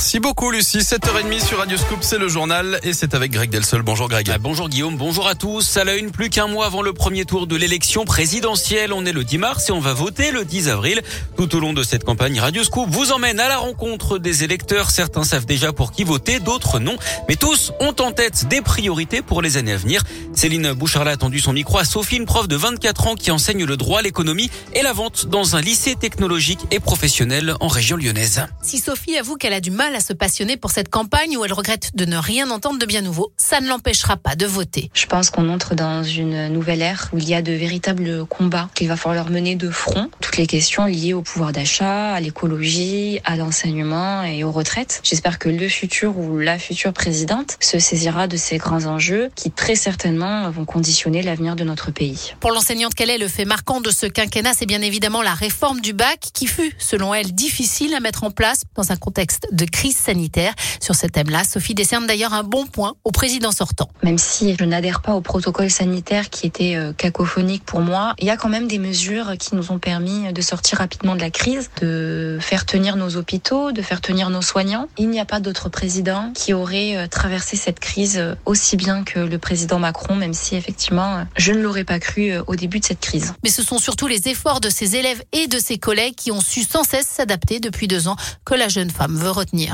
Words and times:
Merci 0.00 0.18
beaucoup 0.18 0.50
Lucie. 0.50 0.78
7h30 0.78 1.46
sur 1.46 1.58
Radio 1.58 1.76
Scoop, 1.76 1.98
c'est 2.00 2.16
le 2.16 2.26
journal 2.26 2.80
et 2.82 2.94
c'est 2.94 3.12
avec 3.14 3.32
Greg 3.32 3.50
Delsol. 3.50 3.82
Bonjour 3.82 4.08
Greg. 4.08 4.30
Ah, 4.32 4.38
bonjour 4.38 4.70
Guillaume, 4.70 4.96
bonjour 4.96 5.28
à 5.28 5.34
tous. 5.34 5.76
À 5.76 5.84
la 5.84 5.94
une, 5.94 6.10
plus 6.10 6.30
qu'un 6.30 6.46
mois 6.46 6.64
avant 6.64 6.80
le 6.80 6.94
premier 6.94 7.26
tour 7.26 7.46
de 7.46 7.54
l'élection 7.54 8.06
présidentielle. 8.06 8.94
On 8.94 9.04
est 9.04 9.12
le 9.12 9.24
10 9.24 9.36
mars 9.36 9.68
et 9.68 9.72
on 9.72 9.78
va 9.78 9.92
voter 9.92 10.30
le 10.30 10.46
10 10.46 10.70
avril. 10.70 11.02
Tout 11.36 11.54
au 11.54 11.60
long 11.60 11.74
de 11.74 11.82
cette 11.82 12.04
campagne, 12.04 12.40
Radio 12.40 12.64
Scoop 12.64 12.88
vous 12.88 13.12
emmène 13.12 13.38
à 13.40 13.48
la 13.48 13.58
rencontre 13.58 14.16
des 14.16 14.42
électeurs. 14.42 14.90
Certains 14.90 15.22
savent 15.22 15.44
déjà 15.44 15.74
pour 15.74 15.92
qui 15.92 16.04
voter, 16.04 16.40
d'autres 16.40 16.78
non. 16.78 16.96
Mais 17.28 17.36
tous 17.36 17.70
ont 17.80 17.94
en 18.00 18.10
tête 18.10 18.48
des 18.48 18.62
priorités 18.62 19.20
pour 19.20 19.42
les 19.42 19.58
années 19.58 19.74
à 19.74 19.76
venir. 19.76 20.02
Céline 20.32 20.72
Boucharla 20.72 21.10
a 21.10 21.16
tendu 21.18 21.40
son 21.40 21.52
micro 21.52 21.76
à 21.76 21.84
Sophie, 21.84 22.16
une 22.16 22.24
prof 22.24 22.48
de 22.48 22.56
24 22.56 23.06
ans 23.06 23.14
qui 23.16 23.30
enseigne 23.30 23.66
le 23.66 23.76
droit, 23.76 24.00
l'économie 24.00 24.50
et 24.72 24.80
la 24.80 24.94
vente 24.94 25.26
dans 25.26 25.56
un 25.56 25.60
lycée 25.60 25.94
technologique 25.94 26.60
et 26.70 26.80
professionnel 26.80 27.54
en 27.60 27.68
région 27.68 27.98
lyonnaise. 27.98 28.46
Si 28.62 28.78
Sophie 28.78 29.18
avoue 29.18 29.36
qu'elle 29.36 29.52
a 29.52 29.60
du 29.60 29.70
mal 29.70 29.89
à 29.94 30.00
se 30.00 30.12
passionner 30.12 30.56
pour 30.56 30.70
cette 30.70 30.88
campagne 30.88 31.36
où 31.36 31.44
elle 31.44 31.52
regrette 31.52 31.90
de 31.94 32.04
ne 32.04 32.16
rien 32.16 32.50
entendre 32.50 32.78
de 32.78 32.86
bien 32.86 33.00
nouveau, 33.00 33.32
ça 33.36 33.60
ne 33.60 33.68
l'empêchera 33.68 34.16
pas 34.16 34.36
de 34.36 34.46
voter. 34.46 34.90
Je 34.94 35.06
pense 35.06 35.30
qu'on 35.30 35.48
entre 35.48 35.74
dans 35.74 36.02
une 36.02 36.48
nouvelle 36.48 36.82
ère 36.82 37.08
où 37.12 37.18
il 37.18 37.28
y 37.28 37.34
a 37.34 37.42
de 37.42 37.52
véritables 37.52 38.24
combats 38.26 38.68
qu'il 38.74 38.88
va 38.88 38.96
falloir 38.96 39.30
mener 39.30 39.56
de 39.56 39.70
front. 39.70 40.10
Toutes 40.20 40.36
les 40.36 40.46
questions 40.46 40.86
liées 40.86 41.14
au 41.14 41.22
pouvoir 41.22 41.52
d'achat, 41.52 42.12
à 42.12 42.20
l'écologie, 42.20 43.20
à 43.24 43.36
l'enseignement 43.36 44.22
et 44.22 44.44
aux 44.44 44.52
retraites. 44.52 45.00
J'espère 45.02 45.38
que 45.38 45.48
le 45.48 45.68
futur 45.68 46.16
ou 46.16 46.38
la 46.38 46.58
future 46.58 46.92
présidente 46.92 47.56
se 47.60 47.78
saisira 47.78 48.28
de 48.28 48.36
ces 48.36 48.58
grands 48.58 48.86
enjeux 48.86 49.30
qui 49.34 49.50
très 49.50 49.74
certainement 49.74 50.50
vont 50.50 50.64
conditionner 50.64 51.22
l'avenir 51.22 51.56
de 51.56 51.64
notre 51.64 51.90
pays. 51.90 52.34
Pour 52.40 52.52
l'enseignante 52.52 52.94
qu'elle 52.94 53.10
est, 53.10 53.18
le 53.18 53.28
fait 53.28 53.44
marquant 53.44 53.80
de 53.80 53.90
ce 53.90 54.06
quinquennat, 54.06 54.52
c'est 54.54 54.66
bien 54.66 54.82
évidemment 54.82 55.22
la 55.22 55.34
réforme 55.34 55.80
du 55.80 55.92
bac 55.92 56.20
qui 56.32 56.46
fut, 56.46 56.74
selon 56.78 57.14
elle, 57.14 57.32
difficile 57.32 57.94
à 57.94 58.00
mettre 58.00 58.24
en 58.24 58.30
place 58.30 58.62
dans 58.76 58.92
un 58.92 58.96
contexte 58.96 59.48
de 59.52 59.64
crise 59.64 59.79
sanitaire. 59.88 60.54
Sur 60.80 60.94
ce 60.94 61.06
thème-là, 61.06 61.44
Sophie 61.44 61.74
décerne 61.74 62.06
d'ailleurs 62.06 62.34
un 62.34 62.42
bon 62.42 62.66
point 62.66 62.94
au 63.04 63.10
président 63.10 63.52
sortant. 63.52 63.88
Même 64.02 64.18
si 64.18 64.54
je 64.58 64.64
n'adhère 64.64 65.00
pas 65.00 65.14
au 65.14 65.20
protocole 65.20 65.70
sanitaire 65.70 66.30
qui 66.30 66.46
était 66.46 66.76
euh, 66.76 66.92
cacophonique 66.92 67.64
pour 67.64 67.80
moi, 67.80 68.14
il 68.18 68.26
y 68.26 68.30
a 68.30 68.36
quand 68.36 68.48
même 68.48 68.68
des 68.68 68.78
mesures 68.78 69.32
qui 69.38 69.54
nous 69.54 69.72
ont 69.72 69.78
permis 69.78 70.32
de 70.32 70.42
sortir 70.42 70.78
rapidement 70.78 71.16
de 71.16 71.20
la 71.20 71.30
crise, 71.30 71.70
de 71.80 72.38
faire 72.40 72.66
tenir 72.66 72.96
nos 72.96 73.16
hôpitaux, 73.16 73.72
de 73.72 73.82
faire 73.82 74.00
tenir 74.00 74.30
nos 74.30 74.42
soignants. 74.42 74.88
Il 74.98 75.08
n'y 75.08 75.20
a 75.20 75.24
pas 75.24 75.40
d'autre 75.40 75.68
président 75.68 76.32
qui 76.34 76.52
aurait 76.52 76.96
euh, 76.96 77.06
traversé 77.06 77.56
cette 77.56 77.80
crise 77.80 78.18
euh, 78.18 78.34
aussi 78.44 78.76
bien 78.76 79.02
que 79.02 79.18
le 79.18 79.38
président 79.38 79.78
Macron, 79.78 80.14
même 80.14 80.34
si 80.34 80.56
effectivement 80.56 81.24
je 81.36 81.52
ne 81.52 81.60
l'aurais 81.60 81.84
pas 81.84 81.98
cru 81.98 82.32
au 82.46 82.56
début 82.56 82.80
de 82.80 82.84
cette 82.84 83.00
crise. 83.00 83.32
Mais 83.42 83.50
ce 83.50 83.62
sont 83.62 83.78
surtout 83.78 84.06
les 84.06 84.28
efforts 84.28 84.60
de 84.60 84.68
ses 84.68 84.96
élèves 84.96 85.22
et 85.32 85.46
de 85.46 85.58
ses 85.58 85.78
collègues 85.78 86.14
qui 86.14 86.30
ont 86.30 86.40
su 86.40 86.62
sans 86.62 86.84
cesse 86.84 87.06
s'adapter 87.06 87.60
depuis 87.60 87.88
deux 87.88 88.08
ans 88.08 88.16
que 88.44 88.54
la 88.54 88.68
jeune 88.68 88.90
femme 88.90 89.16
veut 89.16 89.30
retenir. 89.30 89.69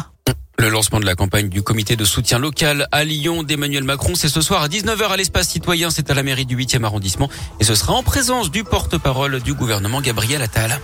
Le 0.59 0.71
lancement 0.71 1.01
de 1.01 1.07
la 1.07 1.15
campagne 1.15 1.49
du 1.49 1.62
comité 1.62 1.97
de 1.97 2.05
soutien 2.05 2.39
local 2.39 2.89
à 2.91 3.05
Lyon 3.05 3.43
d'Emmanuel 3.43 3.85
Macron, 3.85 4.15
c'est 4.15 4.29
ce 4.29 4.41
soir 4.41 4.62
à 4.62 4.69
19h 4.69 5.09
à 5.09 5.17
l'espace 5.17 5.49
citoyen, 5.49 5.91
c'est 5.91 6.11
à 6.11 6.15
la 6.15 6.23
mairie 6.23 6.47
du 6.47 6.57
8e 6.57 6.83
arrondissement 6.85 7.29
et 7.61 7.65
ce 7.65 7.75
sera 7.75 7.93
en 7.93 8.03
présence 8.03 8.51
du 8.51 8.65
porte-parole 8.65 9.41
du 9.41 9.53
gouvernement 9.53 10.01
Gabriel 10.01 10.41
Attal. 10.41 10.81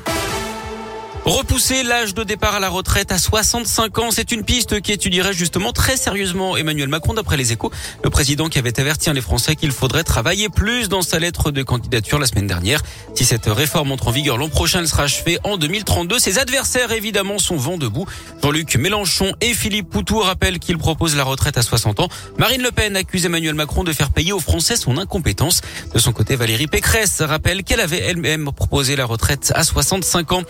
Repousser 1.25 1.85
l'âge 1.85 2.15
de 2.15 2.25
départ 2.25 2.57
à 2.57 2.61
la 2.61 2.69
retraite 2.69 3.13
à 3.13 3.19
65 3.19 3.99
ans, 4.01 4.11
c'est 4.11 4.33
une 4.33 4.43
piste 4.43 4.81
qui 4.81 4.91
étudierait 4.91 5.33
justement 5.33 5.73
très 5.73 5.97
sérieusement 5.97 6.57
Emmanuel 6.57 6.89
Macron 6.89 7.15
d'après 7.15 7.37
les 7.37 7.53
échos. 7.53 7.71
Le 8.03 8.11
président 8.11 8.49
qui 8.49 8.59
avait 8.59 8.81
averti 8.81 9.09
les 9.13 9.21
Français 9.21 9.55
qu'il 9.55 9.71
faudrait 9.71 10.03
travailler 10.03 10.49
plus 10.49 10.89
dans 10.89 11.01
sa 11.01 11.21
lettre 11.21 11.53
de 11.53 11.63
candidature 11.63 12.19
la 12.19 12.27
semaine 12.27 12.49
dernière. 12.49 12.83
Si 13.15 13.25
cette 13.25 13.47
réforme 13.47 13.93
entre 13.93 14.09
en 14.09 14.11
vigueur 14.11 14.37
l'an 14.37 14.49
prochain, 14.49 14.81
elle 14.81 14.89
sera 14.89 15.05
achevée 15.05 15.39
en 15.45 15.59
2032. 15.59 16.19
Ses 16.19 16.41
adversaires 16.41 16.91
évidemment 16.91 17.39
sont 17.39 17.57
vent 17.57 17.79
debout. 17.79 18.05
Jean-Luc 18.43 18.75
Mélenchon 18.75 19.33
et 19.41 19.55
Philippe 19.55 19.91
Poutou 19.91 20.19
rappellent 20.19 20.59
qu'ils 20.59 20.79
proposent 20.79 21.15
la 21.15 21.25
retraite 21.25 21.57
à 21.57 21.63
60 21.63 22.01
ans. 22.01 22.09
Marine 22.37 22.63
Le 22.63 22.73
Pen 22.73 22.97
accuse 22.97 23.27
Emmanuel 23.27 23.55
Macron 23.55 23.85
de 23.85 23.93
faire 23.93 24.11
payer 24.11 24.33
aux 24.33 24.41
Français 24.41 24.75
son 24.75 24.99
incompétence. 24.99 25.61
De 25.95 26.01
son 26.01 26.13
côté, 26.13 26.35
Valérie 26.35 26.67
Pécresse 26.67 27.23
rappelle 27.23 27.63
qu'elle 27.63 27.81
avait 27.81 28.01
elle-même 28.01 28.51
proposé 28.51 28.97
la 28.97 29.05
retraite 29.05 29.53
à 29.55 29.63
65 29.63 30.33
ans. 30.33 30.43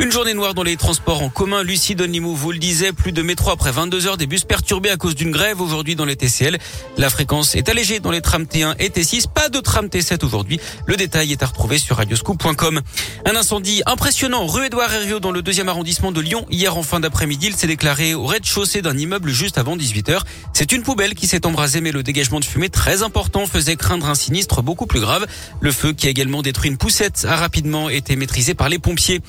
Une 0.00 0.10
journée 0.10 0.32
noire 0.32 0.54
dans 0.54 0.62
les 0.62 0.78
transports 0.78 1.22
en 1.22 1.28
commun. 1.28 1.62
Lucie 1.62 1.94
Donimou 1.94 2.34
vous 2.34 2.52
le 2.52 2.58
disait, 2.58 2.90
plus 2.90 3.12
de 3.12 3.20
métro 3.20 3.50
après 3.50 3.70
22 3.70 4.06
heures, 4.06 4.16
des 4.16 4.26
bus 4.26 4.44
perturbés 4.44 4.88
à 4.88 4.96
cause 4.96 5.14
d'une 5.14 5.30
grève 5.30 5.60
aujourd'hui 5.60 5.94
dans 5.94 6.06
les 6.06 6.16
TCL. 6.16 6.56
La 6.96 7.10
fréquence 7.10 7.54
est 7.54 7.68
allégée 7.68 8.00
dans 8.00 8.10
les 8.10 8.22
trams 8.22 8.44
T1 8.44 8.76
et 8.78 8.88
T6. 8.88 9.26
Pas 9.28 9.50
de 9.50 9.60
tram 9.60 9.88
T7 9.88 10.24
aujourd'hui. 10.24 10.58
Le 10.86 10.96
détail 10.96 11.32
est 11.32 11.42
à 11.42 11.46
retrouver 11.46 11.76
sur 11.76 11.98
radioscoop.com. 11.98 12.80
Un 13.26 13.36
incendie 13.36 13.82
impressionnant 13.84 14.46
rue 14.46 14.64
Édouard 14.64 14.90
Herriot 14.90 15.20
dans 15.20 15.32
le 15.32 15.42
deuxième 15.42 15.68
arrondissement 15.68 16.12
de 16.12 16.20
Lyon. 16.22 16.46
Hier 16.50 16.74
en 16.74 16.82
fin 16.82 16.98
d'après-midi, 16.98 17.48
il 17.48 17.54
s'est 17.54 17.66
déclaré 17.66 18.14
au 18.14 18.24
rez-de-chaussée 18.24 18.80
d'un 18.80 18.96
immeuble 18.96 19.28
juste 19.28 19.58
avant 19.58 19.76
18h. 19.76 20.22
C'est 20.54 20.72
une 20.72 20.82
poubelle 20.82 21.14
qui 21.14 21.26
s'est 21.26 21.44
embrasée 21.44 21.82
mais 21.82 21.92
le 21.92 22.02
dégagement 22.02 22.40
de 22.40 22.46
fumée 22.46 22.70
très 22.70 23.02
important 23.02 23.44
faisait 23.44 23.76
craindre 23.76 24.08
un 24.08 24.14
sinistre 24.14 24.62
beaucoup 24.62 24.86
plus 24.86 25.00
grave. 25.00 25.26
Le 25.60 25.72
feu 25.72 25.92
qui 25.92 26.06
a 26.06 26.10
également 26.10 26.40
détruit 26.40 26.70
une 26.70 26.78
poussette 26.78 27.26
a 27.28 27.36
rapidement 27.36 27.90
été 27.90 28.16
maîtrisé 28.16 28.54
par 28.54 28.70
les 28.70 28.78
pompiers 28.78 29.20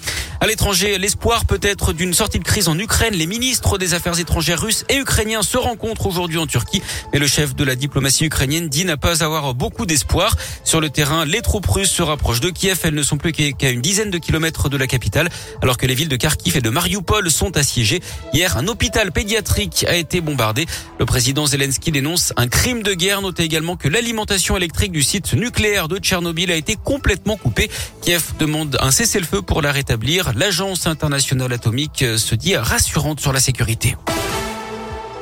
l'espoir 0.98 1.46
peut-être 1.46 1.94
d'une 1.94 2.14
sortie 2.14 2.40
de 2.40 2.44
crise 2.44 2.68
en 2.68 2.78
Ukraine. 2.78 3.14
Les 3.14 3.28
ministres 3.28 3.78
des 3.78 3.94
Affaires 3.94 4.20
étrangères 4.20 4.60
russes 4.60 4.86
et 4.90 4.98
ukrainiens 4.98 5.44
se 5.44 5.58
rencontrent 5.58 6.08
aujourd'hui 6.08 6.40
en 6.40 6.48
Turquie. 6.48 6.82
Mais 7.14 7.20
le 7.20 7.28
chef 7.28 7.56
de 7.56 7.64
la 7.64 7.76
diplomatie 7.76 8.26
ukrainienne 8.26 8.68
dit 8.68 8.84
n'a 8.84 8.98
pas 8.98 9.24
avoir 9.24 9.54
beaucoup 9.54 9.86
d'espoir. 9.86 10.36
Sur 10.64 10.82
le 10.82 10.90
terrain, 10.90 11.26
les 11.26 11.42
troupes 11.42 11.68
russes 11.68 11.92
se 11.92 12.02
rapprochent 12.02 12.40
de 12.40 12.50
Kiev. 12.50 12.80
Elles 12.84 12.96
ne 12.96 13.04
sont 13.04 13.18
plus 13.18 13.34
qu'à 13.34 13.70
une 13.70 13.82
dizaine 13.82 14.10
de 14.10 14.18
kilomètres 14.18 14.68
de 14.68 14.78
la 14.78 14.88
capitale, 14.88 15.30
alors 15.62 15.78
que 15.78 15.86
les 15.86 15.94
villes 15.94 16.10
de 16.10 16.16
Kharkiv 16.16 16.58
et 16.58 16.62
de 16.62 16.70
Mariupol 16.70 17.30
sont 17.30 17.56
assiégées. 17.56 18.02
Hier, 18.34 18.58
un 18.58 18.68
hôpital 18.68 19.12
pédiatrique 19.12 19.86
a 19.88 19.96
été 19.96 20.22
bombardé. 20.22 20.66
Le 21.00 21.06
président 21.06 21.46
Zelensky 21.46 21.92
dénonce 21.92 22.34
un 22.36 22.48
crime 22.48 22.82
de 22.82 22.94
guerre. 22.94 23.22
Notez 23.22 23.44
également 23.44 23.76
que 23.76 23.88
l'alimentation 23.88 24.58
électrique 24.58 24.92
du 24.92 25.04
site 25.04 25.34
nucléaire 25.34 25.88
de 25.88 25.98
Tchernobyl 25.98 26.52
a 26.52 26.56
été 26.56 26.78
complètement 26.84 27.38
coupée. 27.38 27.70
Kiev 28.02 28.24
demande 28.40 28.78
un 28.82 28.92
cessez-le-feu 28.92 29.44
pour 29.44 29.62
la 29.62 29.72
rétablir. 29.72 30.31
L'agence 30.36 30.88
internationale 30.88 31.54
atomique 31.54 32.06
se 32.18 32.36
dit 32.36 32.56
rassurante 32.56 33.20
sur 33.20 33.34
la 33.34 33.40
sécurité. 33.40 33.96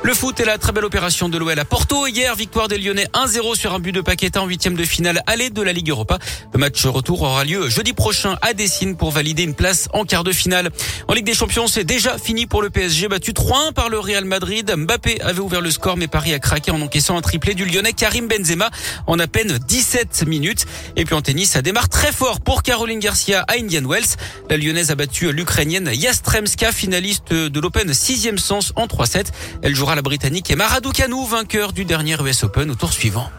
Le 0.02 0.14
foot 0.14 0.40
est 0.40 0.46
la 0.46 0.58
très 0.58 0.72
belle 0.72 0.86
opération 0.86 1.28
de 1.28 1.38
l'OL 1.38 1.60
à 1.60 1.66
Porto. 1.66 2.08
Hier, 2.08 2.34
victoire 2.34 2.70
des 2.70 2.78
Lyonnais 2.78 3.08
1-0 3.14 3.56
sur 3.56 3.74
un 3.74 3.80
but 3.80 3.92
de 3.92 4.00
Paqueta 4.00 4.42
en 4.42 4.46
huitième 4.48 4.76
de 4.76 4.86
finale 4.86 5.22
aller 5.28 5.50
de 5.50 5.62
la 5.62 5.74
Ligue 5.74 5.90
Europa. 5.90 6.20
Le 6.54 6.58
match 6.58 6.86
retour 6.86 7.22
aura 7.22 7.44
lieu 7.44 7.70
jeudi 7.70 7.92
prochain 7.92 8.38
à 8.42 8.54
Dessine 8.54 8.96
pour 8.96 9.12
valider 9.12 9.44
une 9.44 9.54
place 9.54 9.90
en 9.92 10.06
quart 10.06 10.24
de 10.24 10.32
finale. 10.32 10.70
En 11.10 11.14
Ligue 11.14 11.26
des 11.26 11.34
Champions, 11.34 11.68
c'est 11.68 11.84
déjà 11.84 12.18
fini 12.18 12.46
pour 12.46 12.62
le 12.62 12.70
PSG, 12.70 13.10
battu 13.10 13.34
3-1 13.34 13.74
par 13.74 13.90
le 13.90 14.00
Real 14.00 14.24
Madrid. 14.24 14.74
Mbappé 14.76 15.22
avait 15.22 15.42
ouvert 15.42 15.60
le 15.60 15.70
score, 15.70 15.98
mais 15.98 16.08
Paris 16.08 16.34
a 16.34 16.40
craqué 16.40 16.72
en 16.72 16.82
encaissant 16.82 17.18
un 17.18 17.22
triplé 17.22 17.54
du 17.54 17.66
Lyonnais 17.66 17.94
Karim 17.94 18.28
Benzema 18.28 18.70
en 19.06 19.20
à 19.20 19.28
peine 19.28 19.60
17 19.68 20.26
minutes. 20.26 20.66
Et 20.96 21.04
puis 21.04 21.14
en 21.14 21.22
tennis, 21.22 21.52
ça 21.52 21.62
démarre 21.62 21.90
très 21.90 22.14
fort 22.14 22.40
pour 22.40 22.64
Caroline 22.64 23.00
Garcia 23.00 23.44
à 23.50 23.56
Indian 23.56 23.84
Wells. 23.84 24.16
La 24.50 24.56
Lyonnaise 24.56 24.92
a 24.92 24.96
battu 24.96 25.32
l'Ukrainienne 25.34 25.92
Yastremska, 25.94 26.72
finaliste 26.72 27.34
de 27.34 27.60
l'Open 27.60 27.92
6e 27.92 28.38
sens 28.38 28.72
en 28.78 28.86
3-7. 28.88 29.26
Elle 29.62 29.76
jouera 29.76 29.89
la 29.96 30.02
Britannique 30.02 30.52
et 30.52 30.56
Maradou 30.56 30.92
Kanou, 30.92 31.26
vainqueur 31.26 31.74
du 31.74 31.86
dernier 31.86 32.16
US 32.22 32.44
Open 32.44 32.70
au 32.70 32.76
tour 32.76 32.94
suivant. 32.94 33.30